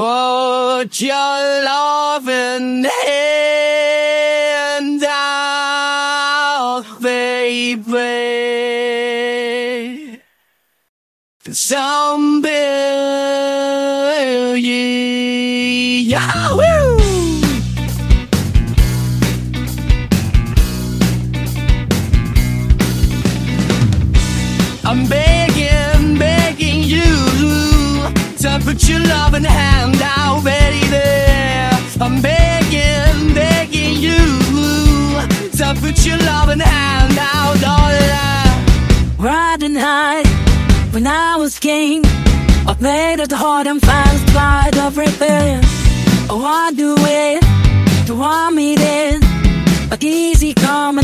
Put 0.00 0.96
your 1.02 1.62
loving 1.62 2.84
hand 3.04 5.04
out, 5.04 6.84
baby. 7.02 7.90
Some 11.52 12.40
billion. 12.40 12.60
Yahoo! 16.08 16.99
Put 28.64 28.88
your 28.88 29.00
loving 29.00 29.44
hand 29.44 30.00
out, 30.02 30.44
baby. 30.44 30.86
There. 30.88 31.70
I'm 32.00 32.20
begging, 32.22 33.34
begging 33.34 33.96
you 34.06 34.20
to 35.58 35.74
put 35.80 36.06
your 36.06 36.18
loving 36.18 36.60
hand 36.60 37.16
out, 37.18 37.60
darling. 37.60 39.16
Riding 39.18 39.74
high 39.74 40.22
when 40.92 41.06
I 41.06 41.36
was 41.36 41.58
king. 41.58 42.02
I 42.66 42.74
played 42.78 43.18
the 43.18 43.36
hard 43.36 43.66
and 43.66 43.80
fast 43.80 44.30
of 44.76 44.96
rebellion. 44.96 45.60
Oh, 46.28 46.44
I 46.44 46.72
do 46.72 46.94
it, 46.98 48.06
do 48.06 48.16
want 48.16 48.54
me 48.54 48.76
then. 48.76 49.20
But 49.88 50.02
easy 50.04 50.54
come 50.54 50.98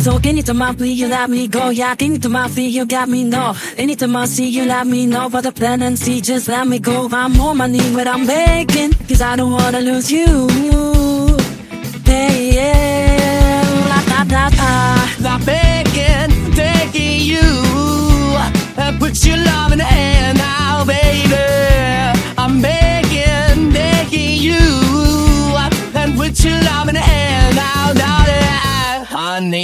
so 0.00 0.18
anytime 0.24 0.62
I 0.62 0.74
play 0.74 0.88
you 0.88 1.08
let 1.08 1.28
me 1.28 1.46
go. 1.46 1.70
Yeah 1.70 1.94
anytime 1.98 2.36
I 2.36 2.48
feel 2.48 2.70
you 2.70 2.86
got 2.86 3.08
me 3.08 3.24
no. 3.24 3.54
Anytime 3.76 4.16
I 4.16 4.24
see 4.26 4.48
you 4.48 4.64
let 4.64 4.86
me 4.86 5.06
know. 5.06 5.28
But 5.28 5.42
the 5.42 5.52
plan 5.52 5.82
and 5.82 5.98
see 5.98 6.20
just 6.20 6.48
let 6.48 6.66
me 6.66 6.78
go. 6.78 7.08
I'm 7.12 7.38
on 7.40 7.56
my 7.58 7.66
knee 7.66 7.94
but 7.94 8.06
I'm 8.06 8.26
begging 8.26 8.92
cause 9.08 9.20
I 9.20 9.36
don't 9.36 9.52
wanna 9.52 9.80
lose 9.80 10.10
you 10.10 10.99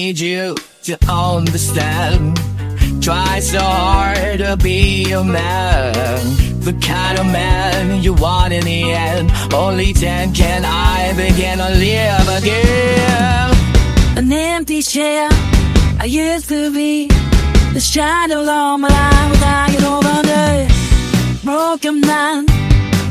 need 0.06 0.20
you 0.20 0.54
to 0.84 0.96
understand. 1.10 2.36
Try 3.02 3.40
so 3.40 3.58
hard 3.58 4.38
to 4.38 4.56
be 4.56 5.10
a 5.10 5.24
man, 5.24 6.22
the 6.60 6.74
kind 6.80 7.18
of 7.18 7.26
man 7.26 8.02
you 8.04 8.12
want 8.14 8.52
in 8.52 8.64
the 8.64 8.82
end. 8.92 9.32
Only 9.52 9.92
then 9.92 10.32
can 10.32 10.62
I 10.64 11.12
begin 11.24 11.58
to 11.58 11.70
live 11.86 12.28
again. 12.38 13.50
An 14.18 14.32
empty 14.32 14.80
chair 14.82 15.28
I 15.98 16.06
used 16.06 16.48
to 16.48 16.72
be 16.72 17.08
The 17.74 17.80
shadow 17.80 18.40
all 18.48 18.78
my 18.78 18.88
life 18.88 19.30
without 19.30 19.68
you 19.74 19.86
over 19.96 20.22
there 20.22 20.68
Broken 21.44 22.00
man 22.00 22.46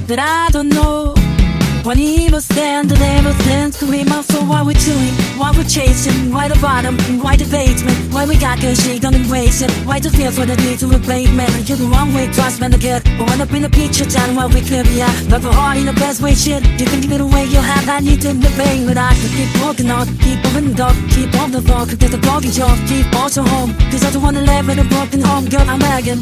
that 0.08 0.20
I 0.20 0.50
don't 0.52 0.70
know 0.70 1.15
He 1.94 2.32
was 2.32 2.46
stand 2.46 2.92
and 2.92 3.02
ever 3.02 3.32
stands 3.44 3.78
to 3.78 3.86
him 3.86 4.08
So 4.24 4.44
what 4.44 4.66
we 4.66 4.74
doing, 4.74 5.14
what 5.38 5.56
we 5.56 5.64
chasing 5.66 6.34
Why 6.34 6.48
the 6.48 6.58
bottom, 6.60 6.98
why 7.22 7.38
the 7.38 7.46
basement? 7.46 8.12
Why 8.12 8.26
we 8.26 8.38
got 8.38 8.60
good 8.60 8.76
shit, 8.76 9.04
don't 9.04 9.14
embrace 9.14 9.62
it. 9.62 9.70
Why 9.86 10.00
the 10.00 10.10
fear 10.10 10.32
for 10.32 10.48
the 10.48 10.56
need 10.58 10.80
to 10.80 10.88
replace 10.88 11.30
man 11.30 11.52
You're 11.66 11.78
the 11.78 11.86
wrong 11.86 12.12
way, 12.14 12.26
trust 12.34 12.60
man, 12.60 12.72
the 12.72 12.80
good 12.80 13.04
But 13.20 13.30
when 13.30 13.40
up 13.40 13.54
in 13.54 13.62
the 13.62 13.70
picture, 13.70 14.04
down 14.04 14.36
what 14.36 14.52
we 14.52 14.62
could 14.62 14.86
be 14.88 15.02
at. 15.02 15.30
Love 15.30 15.44
for 15.44 15.54
heart 15.54 15.78
in 15.78 15.86
the 15.86 15.94
best 15.94 16.22
way, 16.22 16.34
shit. 16.34 16.66
You 16.82 16.88
can 16.88 17.02
give 17.02 17.12
it 17.12 17.22
away, 17.22 17.46
you 17.46 17.60
have 17.62 17.86
that 17.86 18.04
need 18.04 18.20
to 18.22 18.34
the 18.34 18.50
pain 18.58 18.88
But 18.88 18.98
I 18.98 19.14
can 19.14 19.30
keep 19.38 19.62
walking 19.62 19.92
on, 19.92 20.08
keep 20.18 20.42
moving 20.44 20.74
dog 20.74 20.96
Keep 21.12 21.36
on 21.40 21.52
the 21.52 21.62
rock, 21.70 21.90
get 21.90 22.10
the 22.10 22.18
dog 22.18 22.44
job 22.50 22.76
Keep 22.90 23.14
also 23.14 23.44
home, 23.44 23.78
cause 23.94 24.04
I 24.04 24.10
don't 24.10 24.24
wanna 24.24 24.42
live 24.42 24.70
in 24.70 24.80
a 24.80 24.84
broken 24.86 25.22
home 25.22 25.46
Girl, 25.46 25.70
I'm 25.70 25.80
begging. 25.80 26.20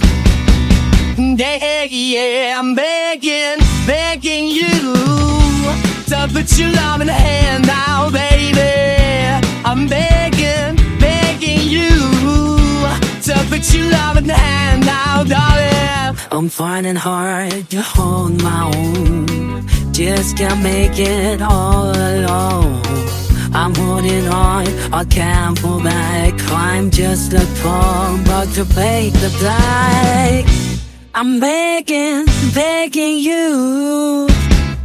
Yeah, 1.16 1.84
yeah, 1.84 2.60
I'm 2.60 2.76
begging, 2.76 3.60
begging 3.88 4.48
you 4.48 5.43
to 6.10 6.30
put 6.34 6.58
your 6.58 6.72
loving 6.72 7.08
hand 7.08 7.68
now, 7.68 8.10
baby. 8.10 9.46
I'm 9.66 9.88
begging, 9.88 10.76
begging 11.00 11.62
you 11.62 11.90
to 13.28 13.34
put 13.50 13.74
your 13.74 13.90
loving 13.92 14.30
hand 14.30 14.86
now, 14.86 15.24
darling. 15.24 16.18
I'm 16.32 16.50
finding 16.50 16.96
hard 16.96 17.70
to 17.70 17.82
hold 17.82 18.42
my 18.42 18.72
own. 18.76 19.68
Just 19.94 20.38
can't 20.38 20.62
make 20.62 20.98
it 20.98 21.42
all 21.42 21.92
alone. 21.92 22.82
I'm 23.56 23.76
holding 23.76 24.28
on, 24.28 24.68
I 24.92 25.06
can't 25.06 25.58
fall 25.60 25.82
back. 25.82 26.34
I'm 26.52 26.90
just 26.90 27.34
a 27.34 27.46
pawn, 27.62 28.24
but 28.24 28.48
to 28.56 28.66
pay 28.66 29.10
the 29.12 29.30
black. 29.40 30.46
I'm 31.14 31.40
begging, 31.40 32.26
begging 32.56 33.18
you. 33.20 34.28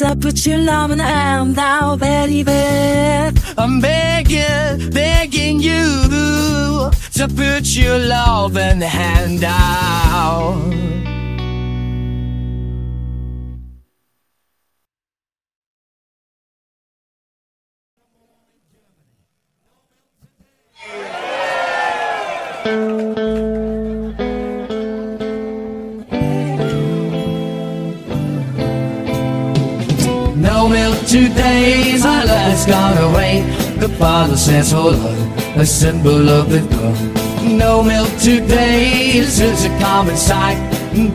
to 0.00 0.16
put 0.16 0.46
your 0.46 0.56
loving 0.56 0.98
hand 0.98 1.58
out, 1.58 1.98
baby. 1.98 2.50
I'm 3.58 3.82
begging, 3.82 4.88
begging 4.88 5.60
you 5.60 6.90
to 7.12 7.28
put 7.28 7.66
your 7.76 7.98
loving 7.98 8.80
hand 8.80 9.44
out. 9.44 10.89
Milk 31.12 31.28
today, 31.28 31.98
my 32.02 32.24
life's 32.24 32.66
gone 32.66 32.98
away. 32.98 33.42
The 33.78 33.88
father 33.88 34.36
says, 34.36 34.72
oh, 34.72 34.92
hold 34.92 35.18
on, 35.18 35.60
a 35.60 35.66
symbol 35.66 36.28
of 36.28 36.50
the 36.50 36.60
love. 36.76 37.52
No 37.52 37.82
milk 37.82 38.08
today, 38.20 39.12
it's 39.14 39.38
just 39.38 39.66
a 39.66 39.78
common 39.80 40.16
sight. 40.16 40.58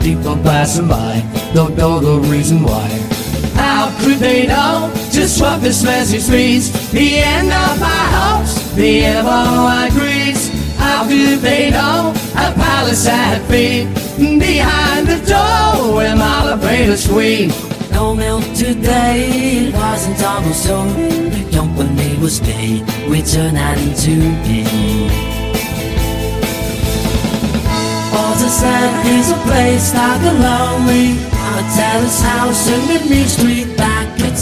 People 0.01 0.35
passing 0.38 0.88
by, 0.88 1.23
don't 1.53 1.78
know 1.78 2.00
the 2.00 2.28
reason 2.28 2.63
why. 2.63 2.88
How 3.55 3.95
could 4.01 4.17
they 4.17 4.47
know 4.47 4.91
just 5.11 5.39
what 5.39 5.61
this 5.61 5.84
message 5.84 6.29
means? 6.29 6.72
The 6.91 7.19
end 7.19 7.47
of 7.47 7.79
my 7.79 8.05
hopes, 8.17 8.75
the 8.75 9.05
end 9.05 9.19
of 9.19 9.25
my 9.25 9.89
dreams. 9.91 10.50
How 10.78 11.07
could 11.07 11.39
they 11.39 11.69
know 11.72 12.13
a 12.34 12.53
palace 12.53 13.05
had 13.05 13.47
been 13.47 13.94
behind 14.39 15.07
the 15.07 15.23
door 15.25 15.95
where 15.95 16.16
my 16.16 16.57
greatest 16.59 17.09
queen? 17.09 17.51
No 17.95 18.13
milk 18.13 18.44
today, 18.53 19.67
it 19.67 19.73
wasn't 19.73 20.22
almost 20.22 20.66
so. 20.67 20.84
The 21.35 21.43
company 21.52 22.17
was 22.20 22.41
paid, 22.41 22.84
we 23.09 23.22
turned 23.22 23.55
that 23.55 23.78
into 23.79 24.16
me. 24.43 24.67
All 28.17 28.35
the 28.35 28.49
sand 28.59 29.08
is 29.17 29.31
a 29.31 29.40
place 29.47 29.87
like 29.96 30.23
a 30.31 30.34
lonely. 30.46 31.08
A 31.55 31.64
terrace 31.75 32.22
house 32.22 32.67
in 32.67 33.09
new 33.09 33.25
street 33.35 33.78
back 33.78 34.08
in. 34.20 34.34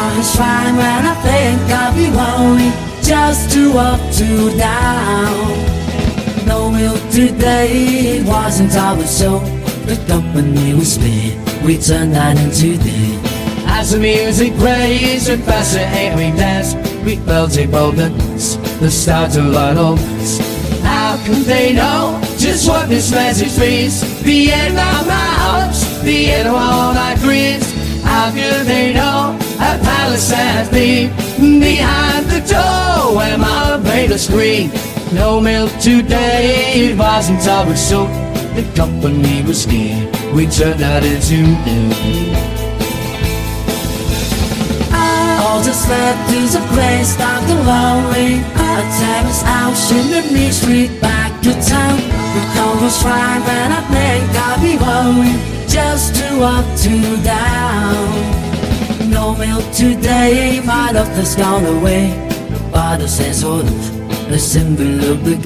On 0.00 0.12
a 0.22 0.24
shrine 0.32 0.76
when 0.76 1.02
I 1.12 1.14
think 1.26 1.60
I'll 1.80 1.94
be 1.94 2.08
lonely. 2.22 2.70
Just 3.02 3.50
two 3.52 3.72
up, 3.76 4.00
two 4.12 4.56
down. 4.56 6.46
No 6.46 6.70
milk 6.70 7.00
today, 7.10 8.18
it 8.18 8.26
wasn't 8.26 8.76
always 8.76 9.10
so. 9.10 9.40
The 9.90 9.96
company 10.06 10.72
was 10.74 10.96
paid, 10.96 11.34
we 11.64 11.78
turn 11.78 12.10
that 12.12 12.38
into 12.38 12.76
day. 12.76 13.18
As 13.66 13.92
the 13.92 13.98
music 13.98 14.54
plays, 14.54 15.28
with 15.28 15.44
Pastor 15.46 15.80
Amy 15.80 16.36
dance, 16.36 16.74
we 17.04 17.16
felt 17.16 17.56
a 17.56 17.66
boldness, 17.66 18.56
the 18.80 18.90
start 18.90 19.32
to 19.32 19.42
learn 19.42 19.78
all. 19.78 19.96
How 20.84 21.16
can 21.24 21.42
they 21.44 21.72
know 21.72 22.20
just 22.36 22.68
what 22.68 22.88
this 22.88 23.10
message 23.10 23.58
means? 23.58 24.02
The 24.22 24.52
end 24.52 24.76
of 24.76 25.06
my 25.06 25.30
hopes, 25.44 26.02
the 26.02 26.32
end 26.32 26.48
of 26.48 26.54
all 26.54 26.92
my 26.92 27.14
dreams. 27.16 27.72
How 28.02 28.30
could 28.30 28.66
they 28.66 28.92
know 28.92 29.36
a 29.56 29.78
palace 29.82 30.30
has 30.30 30.68
been 30.68 31.10
behind 31.60 32.26
the 32.26 32.40
door 32.40 33.16
where 33.16 33.38
my 33.38 33.78
baby 33.78 34.18
screamed? 34.18 34.74
No 35.14 35.40
milk 35.40 35.72
today, 35.80 36.90
it 36.90 36.98
wasn't 36.98 37.46
our 37.48 37.74
soap. 37.74 38.08
The 38.54 38.70
company 38.76 39.42
was 39.42 39.62
scared, 39.62 40.14
we 40.34 40.46
turned 40.48 40.82
out 40.82 41.04
into 41.04 41.42
new. 41.64 42.34
All 45.46 45.62
just 45.62 45.88
left 45.88 46.32
is 46.32 46.56
a 46.56 46.60
place 46.74 47.16
dark 47.16 47.42
and 47.48 47.64
lonely 47.64 48.42
A 48.42 48.82
terrace 48.98 49.42
house 49.42 49.92
in 49.92 50.10
the 50.10 50.22
main 50.34 50.50
street 50.50 51.00
back 51.00 51.30
to 51.42 51.52
town. 51.62 51.98
The 52.34 52.42
cold 52.54 52.82
was 52.82 53.00
fine 53.00 53.42
and 53.42 53.72
I 53.72 53.82
think 53.94 54.24
I'll 54.44 54.60
be 54.60 54.76
going 54.76 55.38
Just 55.68 56.16
to 56.16 56.42
up 56.42 56.66
to 56.82 57.22
down. 57.22 59.10
No 59.10 59.36
milk 59.36 59.64
today, 59.72 60.60
my 60.64 60.90
love 60.90 61.14
has 61.14 61.36
gone 61.36 61.64
away. 61.64 62.10
Father 62.72 63.06
says 63.06 63.44
oh, 63.44 63.62
hold 63.62 63.66
up, 63.66 64.28
the 64.28 64.38
symbol 64.38 65.12
of 65.12 65.24
the 65.24 65.36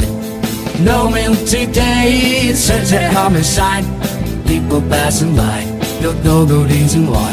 No 0.82 1.10
milk 1.10 1.38
today, 1.46 2.48
it's 2.48 2.60
such 2.60 2.92
a 2.92 3.12
common 3.12 3.44
sight. 3.44 3.84
People 4.48 4.80
passing 4.88 5.36
by, 5.36 5.60
don't 6.00 6.24
know 6.24 6.44
the 6.44 6.60
reason 6.74 7.06
why. 7.06 7.32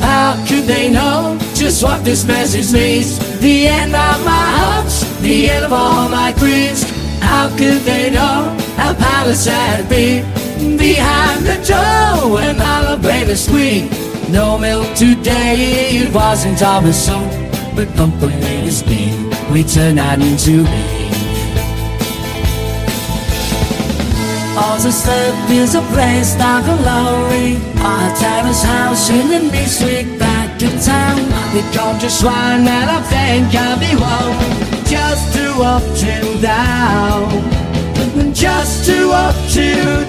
How 0.00 0.34
could 0.48 0.64
they 0.64 0.90
know 0.90 1.38
just 1.54 1.82
what 1.82 2.04
this 2.04 2.24
message 2.26 2.72
means? 2.72 3.18
The 3.38 3.68
end 3.68 3.94
of 3.94 4.24
my 4.24 4.46
hopes, 4.60 5.04
the 5.20 5.48
end 5.48 5.64
of 5.64 5.72
all 5.72 6.08
my 6.08 6.32
dreams. 6.32 6.82
How 7.20 7.48
could 7.50 7.80
they 7.82 8.10
know 8.10 8.56
how 8.76 8.94
palace 8.94 9.46
had 9.46 9.88
be? 9.88 10.22
behind 10.76 11.46
the 11.46 11.56
door 11.64 12.34
when 12.34 12.60
i 12.60 12.90
all 12.90 12.96
the 12.96 13.36
squeak? 13.36 13.90
No 14.30 14.58
milk 14.58 14.94
today, 14.94 15.98
it 16.02 16.14
wasn't 16.14 16.62
our 16.62 16.92
soul, 16.92 17.28
but 17.74 17.88
company 17.94 18.66
is 18.66 18.82
been. 18.82 19.30
We 19.52 19.64
turn 19.64 19.98
out 19.98 20.20
into 20.20 20.64
being. 20.64 21.09
All 24.62 24.78
the 24.78 24.92
step 24.92 25.34
is 25.50 25.74
a 25.74 25.80
place 25.92 26.34
dark 26.34 26.66
and 26.66 26.84
lonely 26.84 27.56
A 27.80 28.12
terrace 28.20 28.62
house 28.62 29.08
in 29.08 29.48
the 29.48 29.64
street 29.64 30.18
back 30.18 30.58
to 30.58 30.68
town. 30.84 31.18
We 31.54 31.62
come 31.74 31.98
just 31.98 32.22
one 32.22 32.68
and 32.68 32.90
I 32.96 33.00
think 33.12 33.54
I'll 33.54 33.78
be 33.78 33.92
one 33.96 34.84
Just 34.84 35.32
to 35.34 35.46
up 35.62 35.84
to 36.02 36.40
down. 36.42 37.24
Just 38.34 38.84
to 38.86 39.10
up 39.12 39.36
to 39.54 40.00